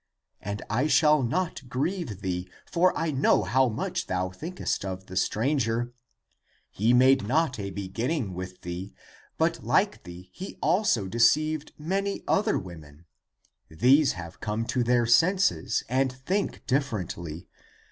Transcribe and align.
And 0.41 0.63
I 0.67 0.87
shall 0.87 1.21
not 1.21 1.69
grieve 1.69 2.21
thee, 2.21 2.49
for 2.65 2.91
I 2.97 3.11
know 3.11 3.43
how 3.43 3.69
much 3.69 4.07
thou 4.07 4.31
thinkest 4.31 4.83
of 4.83 5.05
the 5.05 5.15
stranger. 5.15 5.93
He 6.71 6.91
made 6.91 7.27
not 7.27 7.59
a 7.59 7.69
beginning 7.69 8.33
with 8.33 8.61
thee, 8.61 8.95
but 9.37 9.63
like 9.63 10.01
thee 10.01 10.31
he 10.33 10.57
also 10.59 11.05
deceived 11.07 11.73
many 11.77 12.23
other 12.27 12.57
women. 12.57 13.05
These 13.69 14.13
have 14.13 14.39
come 14.41 14.65
to 14.73 14.83
their 14.83 15.05
senses 15.05 15.83
and 15.87 16.11
think 16.11 16.65
differently. 16.65 17.47